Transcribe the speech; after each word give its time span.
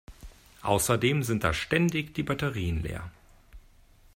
Außerdem 0.63 1.21
sind 1.21 1.43
da 1.43 1.53
ständig 1.53 2.15
die 2.15 2.23
Batterien 2.23 2.81
leer. 2.81 3.11